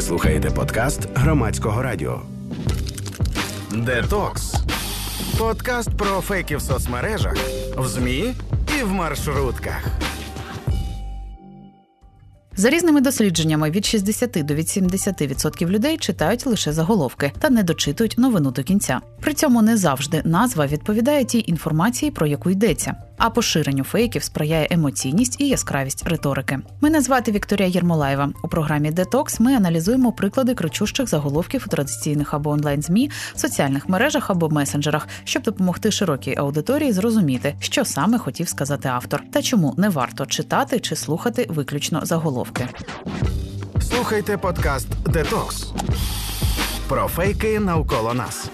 [0.00, 2.22] Ви слухаєте подкаст громадського радіо.
[3.76, 4.54] Детокс.
[5.38, 7.36] Подкаст про фейки в соцмережах,
[7.76, 8.34] в ЗМІ
[8.80, 9.84] і в маршрутках.
[12.60, 18.50] За різними дослідженнями від 60 до 80% людей читають лише заголовки та не дочитують новину
[18.50, 19.00] до кінця.
[19.20, 22.94] При цьому не завжди назва відповідає тій інформації, про яку йдеться.
[23.18, 26.58] А поширенню фейків сприяє емоційність і яскравість риторики.
[26.80, 28.32] Мене звати Вікторія Єрмолаєва.
[28.44, 34.30] У програмі Детокс ми аналізуємо приклади кричущих заголовків у традиційних або онлайн змі, соціальних мережах
[34.30, 39.88] або месенджерах, щоб допомогти широкій аудиторії зрозуміти, що саме хотів сказати автор, та чому не
[39.88, 42.49] варто читати чи слухати виключно заголовки.
[43.80, 45.72] Слухайте подкаст Детокс
[46.88, 48.50] про фейки навколо нас.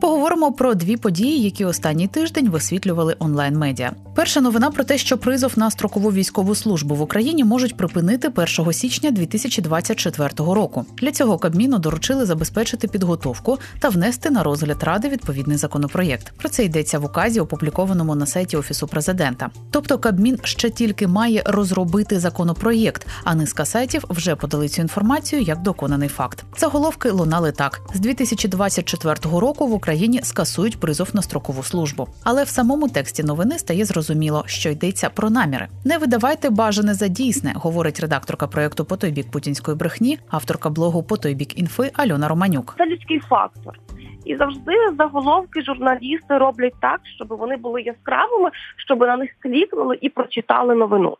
[0.00, 3.92] Поговоримо про дві події, які останній тиждень висвітлювали онлайн медіа.
[4.14, 8.28] Перша новина про те, що призов на строкову військову службу в Україні можуть припинити
[8.58, 10.86] 1 січня 2024 року.
[10.98, 16.32] Для цього Кабміну доручили забезпечити підготовку та внести на розгляд ради відповідний законопроєкт.
[16.36, 19.50] Про це йдеться в указі, опублікованому на сайті офісу президента.
[19.70, 25.62] Тобто Кабмін ще тільки має розробити законопроєкт, а низка сайтів вже подали цю інформацію як
[25.62, 26.44] доконаний факт.
[26.58, 32.08] Заголовки лунали так: з 2024 року в Україні скасують призов на строкову службу.
[32.22, 34.03] Але в самому тексті новини стає зрозуміло,
[34.46, 35.68] що йдеться про наміри.
[35.84, 41.02] Не видавайте бажане за дійсне, говорить редакторка проєкту по той бік путінської брехні, авторка блогу
[41.02, 42.74] по той бік інфи Альона Романюк.
[42.78, 43.78] Це людський фактор.
[44.24, 50.08] І завжди заголовки журналісти роблять так, щоб вони були яскравими, щоб на них клікнули і
[50.08, 51.16] прочитали новину.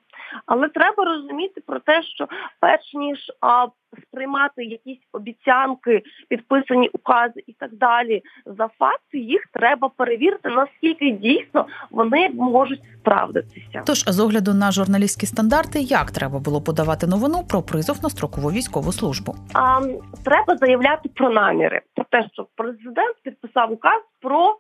[0.47, 2.29] Але треба розуміти про те, що
[2.61, 3.67] перш ніж а,
[4.03, 11.67] сприймати якісь обіцянки, підписані укази і так далі за факти, їх треба перевірити, наскільки дійсно
[11.91, 13.83] вони можуть справдитися.
[13.87, 18.51] Тож з огляду на журналістські стандарти, як треба було подавати новину про призов на строкову
[18.51, 19.35] військову службу?
[19.55, 19.81] А
[20.25, 24.57] треба заявляти про наміри, про те, що президент підписав указ про.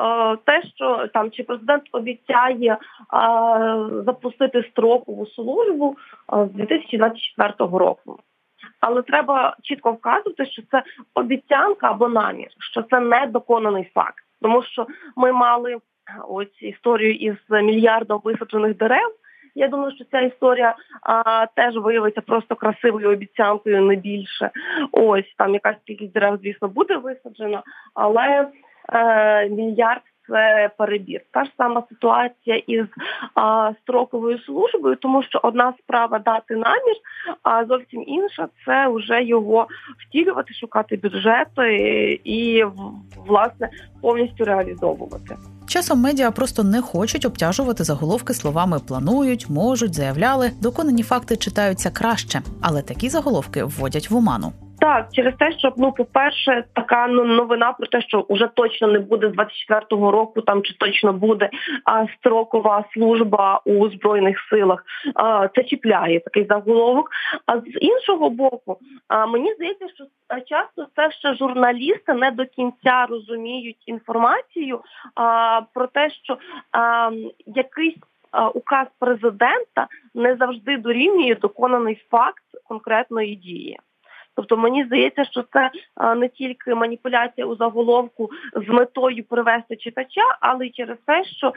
[0.00, 2.78] Е, те, що там чи президент обіцяє е,
[4.04, 5.96] запустити строкову службу
[6.32, 8.18] е, з 2024 року.
[8.80, 10.82] Але треба чітко вказувати, що це
[11.14, 14.86] обіцянка або намір, що це не доконаний факт, тому що
[15.16, 15.76] ми мали
[16.28, 19.14] ось історію із мільярдом висаджених дерев.
[19.54, 24.50] Я думаю, що ця історія а, теж виявиться просто красивою обіцянкою, не більше.
[24.92, 27.62] Ось там якась кількість дерев, звісно, буде висаджена,
[27.94, 28.48] але
[29.50, 31.20] мільярд це перебір.
[31.30, 32.86] Та ж сама ситуація із
[33.34, 36.96] а, строковою службою, тому що одна справа дати намір,
[37.42, 39.66] а зовсім інша це вже його
[39.98, 42.64] втілювати, шукати бюджети і
[43.26, 43.68] власне
[44.02, 45.36] повністю реалізовувати.
[45.68, 50.50] Часом медіа просто не хочуть обтяжувати заголовки словами планують, можуть, заявляли.
[50.62, 54.52] Доконані факти читаються краще, але такі заголовки вводять в оману.
[54.80, 58.98] Так, через те, що ну, по-перше, така ну, новина про те, що вже точно не
[58.98, 61.50] буде з 24-го року, там чи точно буде
[61.84, 64.84] а, строкова служба у збройних силах.
[65.14, 67.10] А, Це чіпляє такий заголовок.
[67.46, 70.04] А з іншого боку, а, мені здається, що
[70.48, 74.80] часто все ще журналісти не до кінця розуміють інформацію
[75.14, 76.38] а, про те, що
[76.72, 77.10] а,
[77.46, 77.98] якийсь
[78.54, 83.78] указ президента не завжди дорівнює доконаний факт конкретної дії.
[84.36, 85.70] Тобто мені здається, що це
[86.16, 88.30] не тільки маніпуляція у заголовку
[88.66, 91.52] з метою привести читача, але й через те, що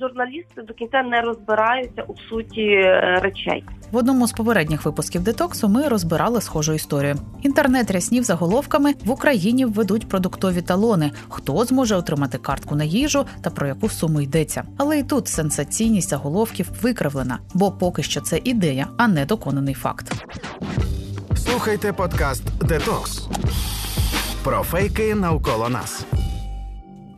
[0.00, 3.64] журналісти до кінця не розбираються у суті е, речей.
[3.92, 7.14] В одному з попередніх випусків детоксу ми розбирали схожу історію.
[7.42, 11.10] Інтернет ряснів заголовками в Україні введуть продуктові талони.
[11.28, 14.64] Хто зможе отримати картку на їжу та про яку суму йдеться?
[14.78, 20.12] Але і тут сенсаційність заголовків викривлена, бо поки що це ідея, а не доконаний факт.
[21.44, 23.28] Слухайте подкаст Детокс
[24.44, 26.06] про фейки навколо нас.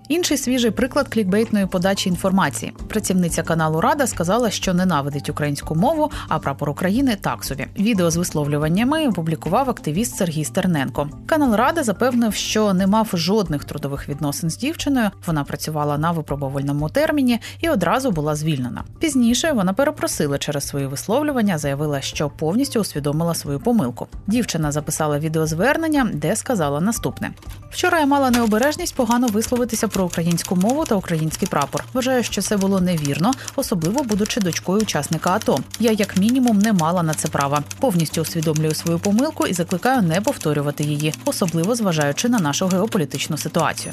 [0.08, 2.72] Інший свіжий приклад клікбейтної подачі інформації.
[2.88, 7.66] Працівниця каналу Рада сказала, що ненавидить українську мову, а прапор України так собі.
[7.78, 11.08] Відео з висловлюваннями опублікував активіст Сергій Стерненко.
[11.26, 15.10] Канал Рада запевнив, що не мав жодних трудових відносин з дівчиною.
[15.26, 18.84] Вона працювала на випробувальному терміні і одразу була звільнена.
[18.98, 24.06] Пізніше вона перепросила через свої висловлювання, заявила, що повністю усвідомила свою помилку.
[24.26, 27.30] Дівчина записала відеозвернення, де сказала наступне:
[27.70, 31.84] вчора я мала необережність погано висловитися про українську мову та український прапор.
[31.92, 35.58] Вважаю, що це було невірно, особливо будучи дочкою учасника АТО.
[35.80, 37.62] Я, як мінімум, не мала на це права.
[37.80, 43.92] Повністю усвідомлюю свою помилку і закликаю не повторювати її, особливо зважаючи на нашу геополітичну ситуацію.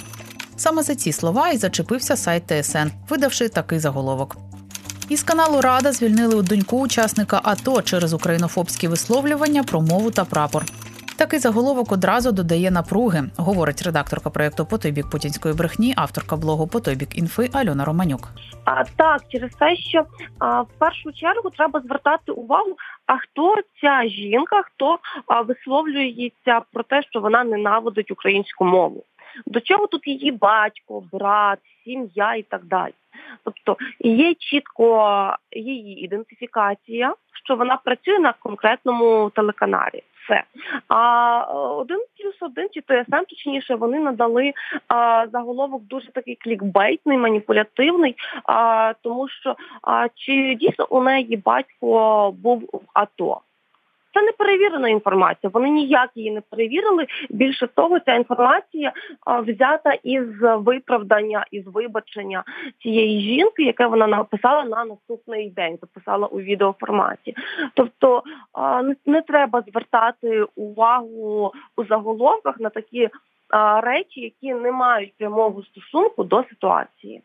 [0.58, 4.38] Саме за ці слова і зачепився сайт ТСН, видавши такий заголовок.
[5.10, 10.66] Із каналу Рада звільнили у доньку учасника АТО через українофобські висловлювання про мову та прапор.
[11.24, 16.68] Такий заголовок одразу додає напруги, говорить редакторка проєкту «По той бік путінської брехні, авторка блогу
[16.68, 18.30] «По той бік інфи Альона Романюк.
[18.66, 20.06] А так, через те, що
[20.40, 22.76] а, в першу чергу треба звертати увагу,
[23.06, 29.04] а хто ця жінка, хто а, висловлюється про те, що вона ненавидить українську мову.
[29.46, 32.94] До чого тут її батько, брат, сім'я і так далі.
[33.44, 40.04] Тобто є чітко її ідентифікація, що вона працює на конкретному телеканалі.
[40.24, 40.44] Все.
[40.88, 41.44] А
[41.78, 44.54] один плюс один чи ТСМ, точніше, вони надали
[44.88, 48.16] а, заголовок дуже такий клікбейтний, маніпулятивний,
[48.46, 53.42] а, тому що а, чи дійсно у неї батько був в АТО.
[54.14, 55.50] Це не перевірена інформація.
[55.54, 57.08] Вони ніяк її не перевірили.
[57.30, 58.92] Більше того, ця інформація
[59.48, 62.44] взята із виправдання, із вибачення
[62.82, 67.36] цієї жінки, яке вона написала на наступний день, записала у відеоформаті.
[67.74, 68.24] Тобто
[69.06, 73.10] не, треба звертати увагу у заголовках на такі
[73.82, 77.22] речі, які не мають прямого стосунку до ситуації.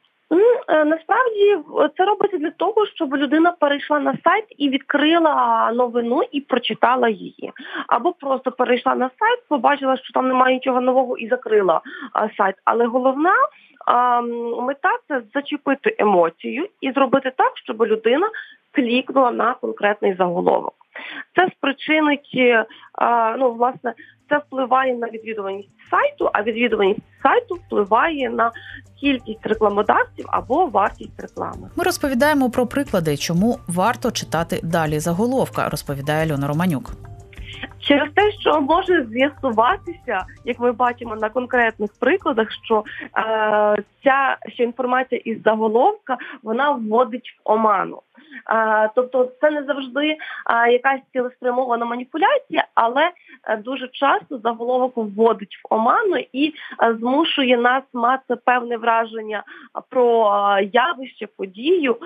[0.69, 1.59] Е, насправді
[1.97, 7.53] це робиться для того, щоб людина перейшла на сайт і відкрила новину і прочитала її,
[7.87, 11.81] або просто перейшла на сайт, побачила, що там немає нічого нового і закрила
[12.37, 12.55] сайт.
[12.65, 13.35] Але головна
[14.63, 18.31] мета це зачепити емоцію і зробити так, щоб людина
[18.73, 20.75] клікнула на конкретний заголовок.
[21.37, 22.39] Це спричинить,
[23.39, 23.95] ну власне,
[24.29, 28.51] це впливає на відвідуваність сайту, а відвідуваність сайту впливає на
[29.01, 31.71] кількість рекламодавців або вартість реклами.
[31.77, 36.93] Ми розповідаємо про приклади, чому варто читати далі заголовка, розповідає Альона Романюк.
[37.81, 42.85] Через те, що може з'ясуватися, як ми бачимо на конкретних прикладах, що
[43.17, 48.03] е, ця що інформація із заголовка вона вводить в оману.
[48.95, 50.17] Тобто, це не завжди
[50.73, 53.11] якась цілеспрямована маніпуляція, але
[53.45, 59.43] е, дуже часто заголовок вводить в оману і е, змушує нас мати певне враження
[59.91, 60.27] про
[60.59, 61.97] е, явище, подію,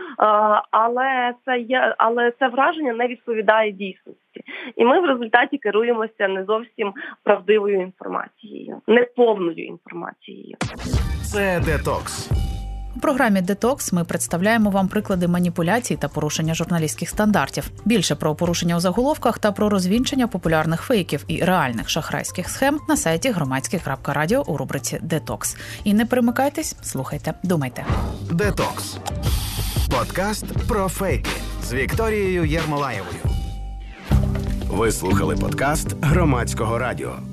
[0.71, 4.45] але це є, але це враження не відповідає дійсності.
[4.77, 6.93] І ми в результаті керуємося не зовсім
[7.23, 10.57] правдивою інформацією, неповною інформацією.
[11.33, 12.52] Це детокс.
[12.97, 17.71] У програмі Детокс ми представляємо вам приклади маніпуляцій та порушення журналістських стандартів.
[17.85, 22.97] Більше про порушення у заголовках та про розвінчення популярних фейків і реальних шахрайських схем на
[22.97, 25.57] сайті громадське.радіо у рубриці Детокс.
[25.85, 27.85] І не перемикайтесь, слухайте, думайте.
[28.31, 28.97] Детокс
[29.99, 31.31] подкаст про фейки
[31.63, 33.21] з Вікторією Єрмолаєвою.
[34.69, 37.32] Ви слухали подкаст громадського радіо.